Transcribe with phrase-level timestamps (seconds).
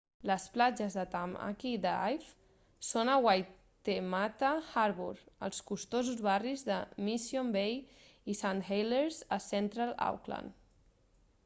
[0.27, 2.31] les platges de tamaki drive
[2.87, 6.81] són a waitemata harbour als costosos barris de
[7.13, 7.79] mission bay
[8.35, 10.61] i st heliers a central auckland